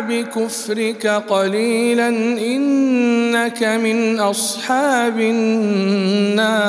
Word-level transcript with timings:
بكفرك 0.00 1.06
قليلا 1.06 2.08
إنك 2.38 3.62
من 3.62 4.20
أصحاب 4.20 5.20
النار. 5.20 6.64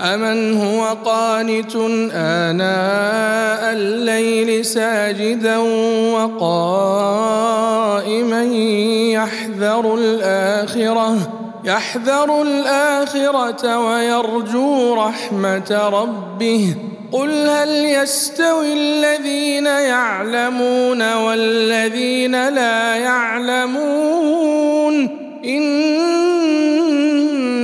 أمن 0.00 0.60
هو 0.60 0.96
قانت 1.04 1.76
آناء 2.12 3.72
الليل 3.72 4.64
ساجدا 4.64 5.58
وقائما 6.14 7.22
يحذر 9.12 9.94
الآخرة 9.94 11.16
يحذر 11.64 12.42
الآخرة 12.42 13.78
ويرجو 13.78 14.94
رحمة 14.94 15.88
ربه. 15.92 16.74
قل 17.12 17.48
هل 17.48 17.68
يستوي 17.84 18.72
الذين 18.72 19.66
يعلمون 19.66 21.14
والذين 21.14 22.48
لا 22.48 22.96
يعلمون 22.96 24.48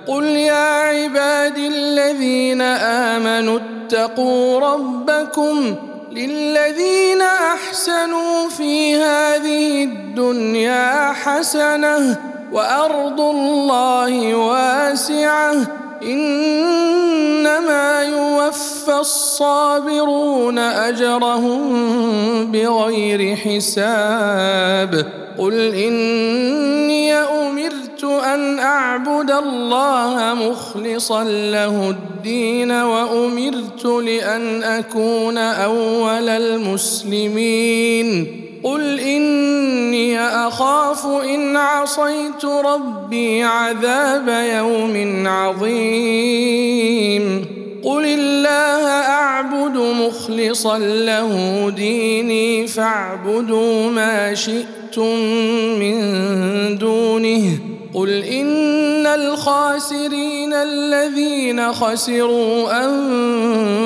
قل 0.06 0.24
يا 0.24 0.80
عبادي 0.82 1.68
الذين 1.68 2.60
آمنوا 2.62 3.58
اتقوا 3.58 4.60
ربكم 4.60 5.76
للذين 6.12 7.22
أحسنوا 7.22 8.48
في 8.48 8.96
هذه 8.96 9.84
الدنيا 9.84 11.12
حسنة 11.12 12.18
وأرض 12.52 13.20
الله 13.20 14.34
واسعة. 14.34 15.54
إنما 16.02 18.02
يوفى 18.02 19.00
الصابرون 19.00 20.58
أجرهم 20.58 21.72
بغير 22.52 23.36
حساب. 23.36 25.06
قل 25.38 25.74
إني 25.74 27.14
أمرت 27.14 28.04
أن 28.04 28.58
أعبد 28.58 29.30
الله 29.30 30.34
مخلصا 30.34 31.24
له 31.24 31.90
الدين 31.90 32.72
وأمرت 32.72 33.84
لأن 33.84 34.62
أكون 34.62 35.38
أول 35.38 36.28
المسلمين. 36.28 38.08
قل 38.62 39.00
اني 39.00 40.20
اخاف 40.20 41.06
ان 41.06 41.56
عصيت 41.56 42.44
ربي 42.44 43.42
عذاب 43.42 44.28
يوم 44.28 45.26
عظيم 45.26 46.78
قل 47.84 48.04
الله 48.04 48.88
اعبد 48.88 49.76
مخلصا 49.76 50.78
له 50.78 51.70
ديني 51.76 52.66
فاعبدوا 52.66 53.90
ما 53.90 54.34
شئتم 54.34 55.16
من 55.80 55.98
دونه 56.78 57.58
قل 57.98 58.10
ان 58.24 59.06
الخاسرين 59.06 60.52
الذين 60.52 61.72
خسروا 61.72 62.84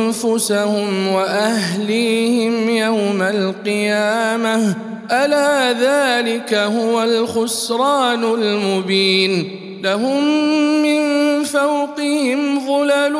انفسهم 0.08 1.08
واهليهم 1.08 2.68
يوم 2.68 3.22
القيامه 3.22 4.76
الا 5.10 5.72
ذلك 5.72 6.54
هو 6.54 7.02
الخسران 7.02 8.24
المبين 8.24 9.60
لهم 9.82 10.24
من 10.82 11.02
فوقهم 11.44 12.66
ظلل 12.66 13.12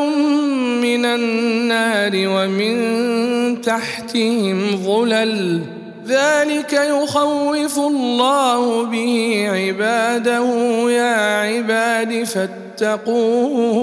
من 0.83 1.05
النار 1.05 2.13
ومن 2.15 3.61
تحتهم 3.61 4.77
ظلل 4.77 5.61
ذلك 6.07 6.73
يخوف 6.73 7.79
الله 7.79 8.83
به 8.85 9.49
عباده 9.53 10.45
يا 10.91 11.41
عباد 11.41 12.25
فاتقون. 12.25 13.83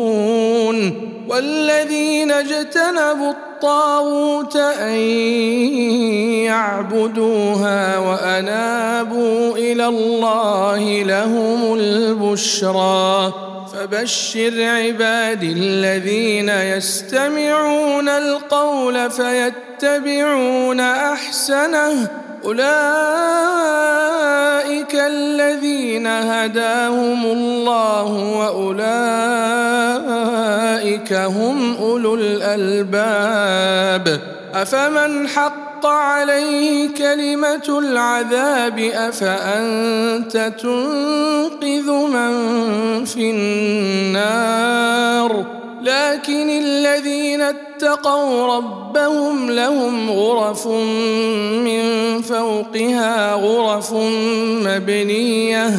والذين 1.30 2.32
اجتنبوا 2.32 3.30
الطاغوت 3.30 4.56
أن 4.56 4.96
يعبدوها 6.46 7.98
وأنابوا 7.98 9.58
إلى 9.58 9.88
الله 9.88 11.04
لهم 11.04 11.74
البشرى. 11.74 13.34
فبشر 13.74 14.64
عبادي 14.64 15.52
الذين 15.52 16.50
يستمعون 16.50 18.10
القول 18.10 19.12
فيتبعون 19.12 20.80
أحسنه. 20.80 22.08
أولئك 22.46 22.66
الذين 24.96 26.08
هداهم 26.08 27.26
الله 27.26 28.14
وأولئك 28.14 28.80
هم 31.14 31.76
أولو 31.76 32.16
الألباب. 32.16 34.20
أفمن 34.54 35.28
حق 35.28 35.69
عليه 35.86 36.94
كلمة 36.94 37.80
العذاب 37.80 38.80
أفأنت 38.80 40.54
تنقذ 40.62 41.92
من 41.92 43.06
في 43.06 43.32
النار؟ 43.32 45.46
لكن 45.82 46.50
الذين 46.50 47.42
اتقوا 47.42 48.56
ربهم 48.56 49.52
لهم 49.52 50.12
غرف 50.12 50.68
من 50.68 52.22
فوقها 52.22 53.34
غرف 53.34 53.94
مبنية 54.64 55.70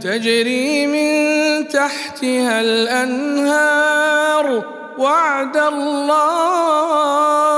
تجري 0.00 0.86
من 0.86 1.68
تحتها 1.68 2.60
الأنهار. 2.60 4.64
وعد 4.98 5.56
الله 5.56 7.57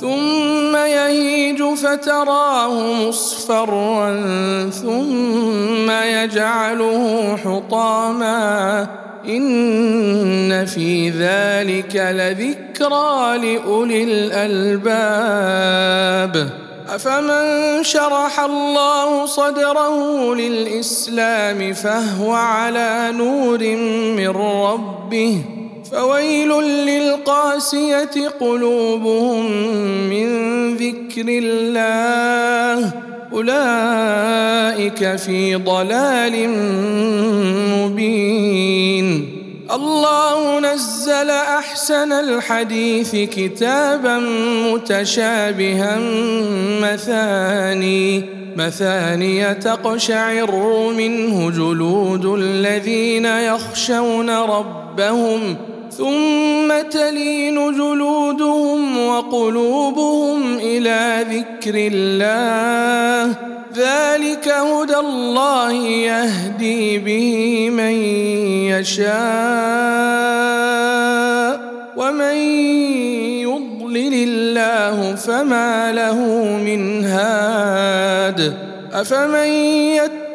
ثم 0.00 0.76
يهيج 0.76 1.62
فتراه 1.62 2.92
مصفرا 3.08 4.20
ثم 4.70 5.90
يجعله 5.90 7.36
حطاما. 7.44 8.86
إن 9.28 10.66
في 10.66 11.10
ذلك 11.10 11.96
لذكرى 11.96 13.38
لأولي 13.38 14.04
الألباب. 14.04 15.46
أفمن 16.88 17.82
شرح 17.82 18.40
الله 18.40 19.26
صدره 19.26 20.34
للإسلام 20.34 21.72
فهو 21.72 22.32
على 22.32 23.12
نور 23.14 23.58
من 24.16 24.28
ربه. 24.28 25.55
فويل 25.92 26.48
للقاسية 26.62 28.28
قلوبهم 28.40 29.50
من 30.10 30.28
ذكر 30.76 31.24
الله. 31.28 32.92
أولئك 33.32 35.16
في 35.16 35.54
ضلال 35.54 36.48
مبين. 37.78 39.28
الله 39.72 40.60
نزل 40.60 41.30
أحسن 41.30 42.12
الحديث 42.12 43.16
كتابا 43.16 44.18
متشابها 44.72 45.98
مثاني. 46.82 48.22
مثاني 48.56 49.54
تقشعر 49.54 50.52
منه 50.96 51.50
جلود 51.50 52.24
الذين 52.24 53.26
يخشون 53.26 54.30
ربهم. 54.30 55.56
ثم 55.96 56.80
تلين 56.90 57.54
جلودهم 57.54 59.06
وقلوبهم 59.06 60.56
إلى 60.56 61.26
ذكر 61.30 61.74
الله. 61.92 63.36
ذلك 63.76 64.48
هدى 64.48 64.96
الله 64.96 65.72
يهدي 65.82 66.98
به 66.98 67.70
من 67.70 67.92
يشاء 68.72 69.06
ومن 71.96 72.36
يضلل 73.44 74.14
الله 74.14 75.14
فما 75.14 75.92
له 75.92 76.18
من 76.64 77.04
هاد. 77.04 78.54
أفمن 78.92 79.48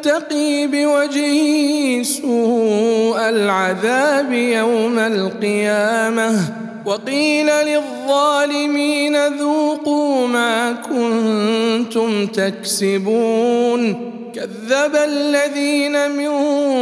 يتقي 0.06 0.66
بوجهه 0.66 2.02
سوء 2.02 3.28
العذاب 3.28 4.32
يوم 4.32 4.98
القيامة. 4.98 6.40
وقيل 6.86 7.46
للظالمين 7.46 9.26
ذوقوا 9.26 10.26
ما 10.26 10.72
كنتم 10.72 12.26
تكسبون. 12.26 14.12
كذب 14.34 14.96
الذين 15.04 16.10
من 16.10 16.30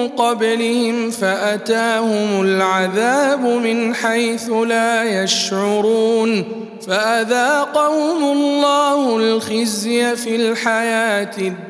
قبلهم 0.08 1.10
فأتاهم 1.10 2.42
العذاب 2.42 3.40
من 3.40 3.94
حيث 3.94 4.50
لا 4.50 5.22
يشعرون. 5.22 6.44
فأذاقهم 6.86 8.32
الله 8.32 9.16
الخزي 9.16 10.16
في 10.16 10.36
الحياة 10.36 11.36
الدنيا. 11.38 11.69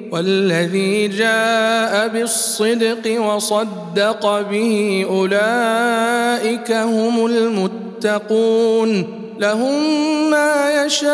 والذي 0.11 1.07
جاء 1.07 2.07
بالصدق 2.07 3.21
وصدق 3.21 4.41
به 4.41 5.05
أولئك 5.09 6.71
هم 6.71 7.25
المتقون 7.25 9.21
لهم 9.39 9.83
ما 10.29 10.85
يشاءون 10.85 11.13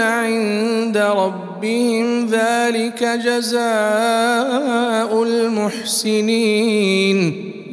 عند 0.00 0.98
ربهم 0.98 2.26
ذلك 2.26 3.04
جزاء 3.04 3.62
المحسنين 5.22 7.18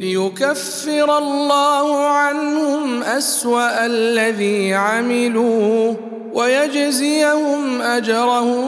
ليكفر 0.00 1.18
الله 1.18 2.06
عنهم 2.06 3.02
أسوأ 3.02 3.86
الذي 3.86 4.74
عملوا 4.74 5.94
ويجزيهم 6.36 7.80
أجرهم 7.82 8.66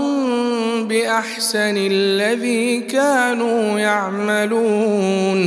بأحسن 0.88 1.74
الذي 1.76 2.80
كانوا 2.80 3.78
يعملون. 3.78 5.38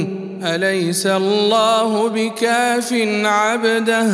أليس 0.43 1.07
الله 1.07 2.07
بكاف 2.07 2.93
عبده 3.23 4.07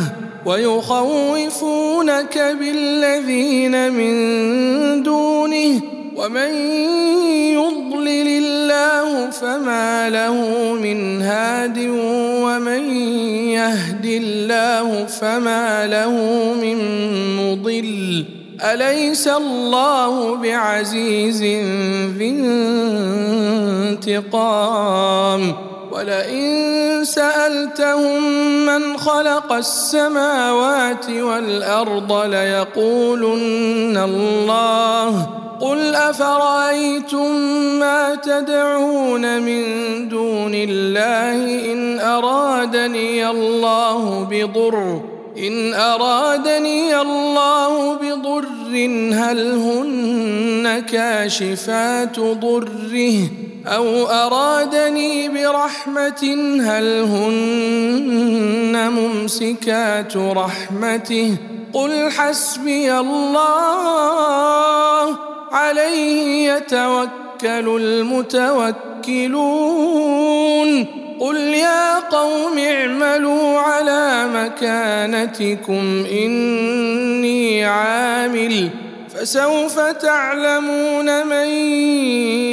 ويخوفونك 0.46 2.38
بالذين 2.60 3.92
من 3.92 5.02
دونه؟ 5.02 5.80
ومن 6.16 6.54
يضلل 7.54 8.28
الله 8.28 9.30
فما 9.30 10.10
له 10.10 10.72
من 10.82 11.22
هاد 11.22 11.78
ومن 12.42 12.90
يهد 13.54 13.87
الله 14.16 15.04
فما 15.04 15.86
له 15.86 16.10
من 16.54 16.78
مضل. 17.36 18.24
أليس 18.60 19.28
الله 19.28 20.36
بعزيز 20.36 21.42
ذي 22.16 22.30
انتقام؟ 23.90 25.54
ولئن 25.92 27.04
سألتهم 27.04 28.22
من 28.66 28.96
خلق 28.96 29.52
السماوات 29.52 31.10
والأرض 31.10 32.12
ليقولن 32.12 33.96
الله 33.96 35.28
قل 35.60 35.94
أفرأيتم 35.94 37.30
ما 37.78 38.14
تدعون 38.14 39.42
من 39.42 39.62
دون 40.08 40.54
الله 40.54 41.72
إن 41.72 42.00
أرادني 42.00 43.30
الله 43.30 44.28
بضر 44.30 45.00
إن 45.38 45.74
أرادني 45.74 47.00
الله 47.00 47.94
بضر 47.94 48.38
هل 49.12 49.52
هن 49.52 50.82
كاشفات 50.90 52.20
ضره؟ 52.20 53.30
أو 53.66 54.06
أرادني 54.06 55.28
برحمة 55.28 56.36
هل 56.60 57.02
هن 57.02 58.90
ممسكات 58.90 60.16
رحمته؟ 60.16 61.36
قل 61.72 62.10
حسبي 62.10 62.92
الله. 62.98 64.28
عليه 65.52 66.52
يتوكل 66.52 67.08
المتوكلون. 67.82 68.68
قل 71.20 71.36
يا 71.36 71.98
قوم 71.98 72.58
اعملوا 72.58 73.58
على 73.58 74.28
مكانتكم 74.34 76.04
إني 76.12 77.64
عامل. 77.64 78.70
فسوف 79.14 79.80
تعلمون 79.80 81.26
من 81.26 81.48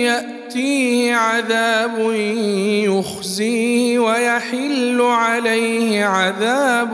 يأتيه 0.05 1.15
عذاب 1.15 2.11
يخزيه 2.87 3.99
ويحل 3.99 5.01
عليه 5.01 6.05
عذاب 6.05 6.93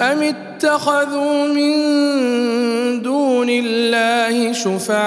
أم 0.00 0.22
اتخذوا 0.22 1.46
من 1.48 1.72
دون 3.02 3.46
الله 3.50 4.52
شفعاء؟ 4.52 5.04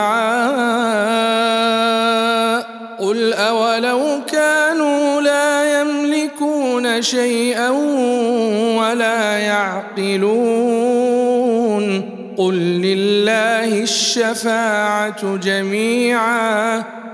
قل 3.00 3.34
أولو 3.34 4.02
كانوا 4.32 5.22
لا 5.22 5.82
يملكون 5.82 7.02
شيئا 7.02 7.70
ولا 8.80 9.38
يعقلون. 9.38 10.38
قل 12.38 12.54
لله 12.56 13.82
الشفاعة 13.84 15.36
جميعا. 15.36 16.84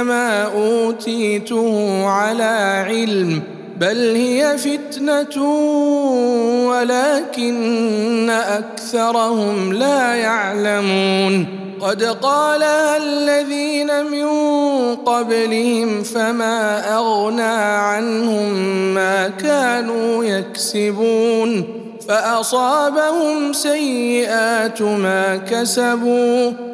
انما 0.00 0.42
أوتيته 0.42 2.06
على 2.06 2.84
علم 2.88 3.42
بل 3.80 4.16
هي 4.16 4.58
فتنة 4.58 5.44
ولكن 6.68 8.30
أكثرهم 8.30 9.72
لا 9.72 10.14
يعلمون. 10.14 11.46
قد 11.80 12.02
قالها 12.02 12.96
الذين 12.96 14.04
من 14.04 14.26
قبلهم 14.94 16.02
فما 16.02 16.94
أغنى 16.96 17.42
عنهم 17.42 18.54
ما 18.94 19.28
كانوا 19.28 20.24
يكسبون. 20.24 21.64
فأصابهم 22.08 23.52
سيئات 23.52 24.82
ما 24.82 25.36
كسبوا. 25.36 26.73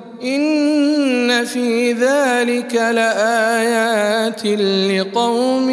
إن 0.23 1.45
في 1.45 1.93
ذلك 1.93 2.75
لآيات 2.75 4.45
لقوم 4.91 5.69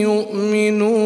يؤمنون. 0.00 1.01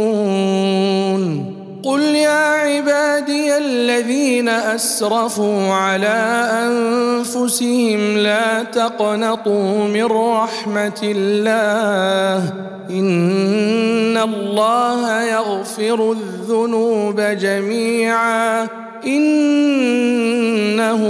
الذين 3.97 4.49
أسرفوا 4.49 5.73
على 5.73 6.49
أنفسهم 6.53 8.19
لا 8.19 8.63
تقنطوا 8.63 9.89
من 9.89 10.05
رحمة 10.05 11.01
الله 11.03 12.53
إن 12.91 14.17
الله 14.17 15.23
يغفر 15.23 16.13
الذنوب 16.13 17.21
جميعا 17.21 18.69
إنه 19.07 21.03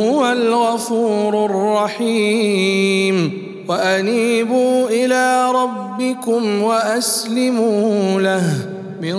هو 0.00 0.32
الغفور 0.32 1.44
الرحيم 1.46 3.32
وأنيبوا 3.68 4.88
إلى 4.88 5.50
ربكم 5.50 6.62
وأسلموا 6.62 8.20
له 8.20 8.74
من 9.02 9.14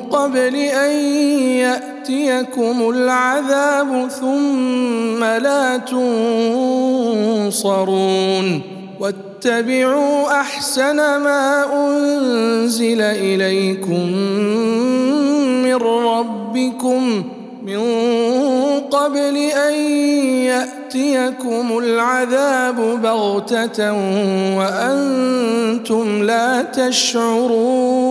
قبل 0.00 0.56
أن 0.56 1.89
يأتيكم 2.10 2.90
العذاب 2.90 4.08
ثم 4.08 5.24
لا 5.24 5.76
تنصرون 7.46 8.62
واتبعوا 9.00 10.40
أحسن 10.40 10.96
ما 10.96 11.64
أنزل 11.72 13.00
إليكم 13.00 14.12
من 15.62 15.74
ربكم 15.74 17.24
من 17.62 17.80
قبل 18.90 19.36
أن 19.36 19.74
يأتيكم 20.44 21.78
العذاب 21.78 22.76
بغتة 23.02 23.92
وأنتم 24.58 26.22
لا 26.22 26.62
تشعرون 26.62 28.10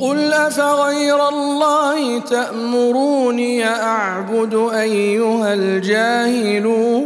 قل 0.00 0.32
أفغير 0.32 1.28
الله 1.28 2.18
تأمروني 2.18 3.66
أعبد 3.66 4.70
أيها 4.74 5.54
الجاهلون 5.54 7.00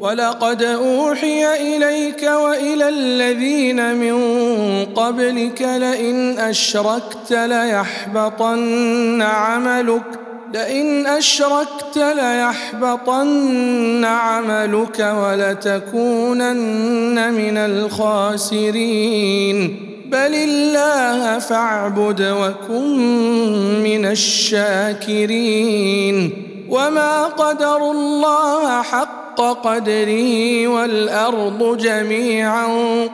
ولقد 0.00 0.62
أوحي 0.62 1.76
إليك 1.76 2.22
وإلى 2.22 2.88
الذين 2.88 3.94
من 3.94 4.16
قبلك 4.84 5.62
لئن 5.62 6.38
أشركت 6.38 7.32
ليحبطن 7.32 9.22
عملك 9.22 10.25
لئن 10.54 11.06
أشركت 11.06 11.96
ليحبطن 11.96 14.04
عملك 14.04 15.14
ولتكونن 15.22 17.32
من 17.32 17.56
الخاسرين. 17.56 18.96
بل 20.12 20.34
الله 20.34 21.38
فاعبد 21.38 22.22
وكن 22.22 23.82
من 23.82 24.06
الشاكرين. 24.06 25.36
وما 26.70 27.24
قدروا 27.24 27.92
الله 27.92 28.82
حق 28.82 29.40
قدره 29.40 30.68
والأرض 30.68 31.78
جميعا 31.78 32.66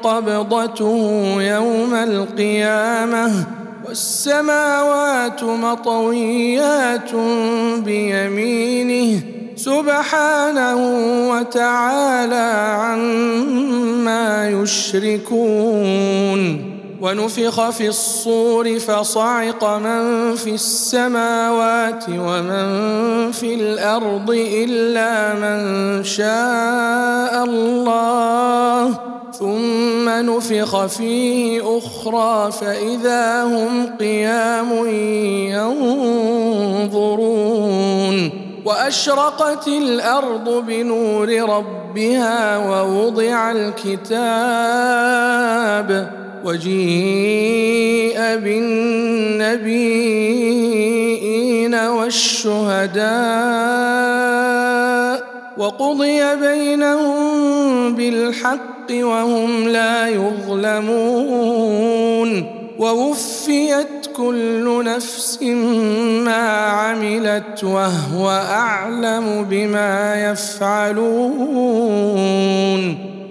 قبضته 0.03 1.35
يوم 1.39 1.95
القيامة. 1.95 3.47
والسماوات 3.93 5.45
مطويات 5.45 7.15
بيمينه 7.85 9.21
سبحانه 9.57 10.77
وتعالى 11.31 12.77
عما 12.81 14.49
يشركون. 14.51 15.93
ونفخ 17.01 17.71
في 17.71 17.89
الصور 17.89 18.79
فصعق 18.79 19.65
من 19.65 20.35
في 20.37 20.51
السماوات 20.51 22.05
ومن 22.09 23.33
في 23.33 23.55
الأرض 23.55 24.31
إلا 24.31 25.35
من 25.35 26.05
شاء 26.05 27.45
الله. 27.45 28.99
ثم 29.39 30.09
نفخ 30.09 30.87
فيه 30.87 31.79
أخرى 31.79 32.53
فإذا 32.53 33.45
هم 33.45 33.97
قيام 34.01 34.87
ينظرون 36.91 38.31
وأشرقت 38.65 39.69
الأرض 39.69 40.65
بنور 40.67 41.29
ربها 41.29 42.59
ووضع 42.59 43.53
الكتاب 43.53 44.23
وجيء 46.45 48.19
بالنبيين 48.19 49.83
والشهداء 51.75 53.13
وقضي 55.59 56.37
بينهم 56.37 57.95
بالحق 57.95 58.82
وهم 58.91 59.69
لا 59.69 60.09
يظلمون 60.09 61.83
ووفيت 62.79 64.03
كل 64.17 64.85
نفس 64.85 65.43
ما 66.25 66.49
عملت 66.59 67.65
وهو 67.65 68.31
أعلم 68.31 69.47
بما 69.51 70.25
يفعلون 70.31 71.53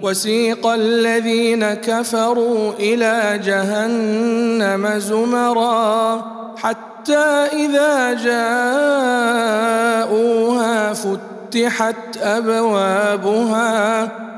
وسيق 0.02 0.66
الذين 0.66 1.74
كفروا 1.74 2.72
إلى 2.78 3.40
جهنم 3.44 4.98
زمرا 4.98 6.24
حتى 6.56 7.48
إذا 7.52 8.12
جاءوها 8.12 9.32
فتحت 10.92 12.16
أبوابها 12.22 14.08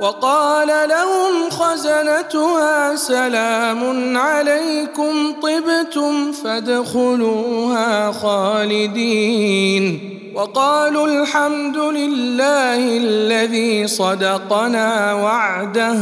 وقال 0.00 0.68
لهم 0.88 1.50
خزنتها 1.50 2.96
سلام 2.96 4.16
عليكم 4.16 5.32
طبتم 5.42 6.32
فادخلوها 6.32 8.12
خالدين. 8.12 10.00
وقالوا 10.34 11.06
الحمد 11.06 11.76
لله 11.76 12.96
الذي 12.96 13.86
صدقنا 13.86 15.14
وعده 15.14 15.98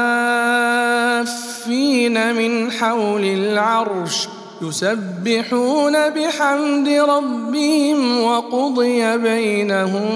من 2.37 2.71
حول 2.71 3.25
العرش 3.25 4.29
يسبحون 4.63 6.11
بحمد 6.11 6.89
ربهم 6.89 8.23
وقضي 8.23 9.19
بينهم 9.19 10.09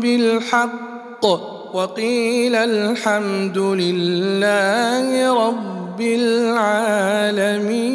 بالحق 0.00 1.26
وقيل 1.74 2.54
الحمد 2.54 3.58
لله 3.58 5.34
رب 5.48 6.00
العالمين 6.00 7.88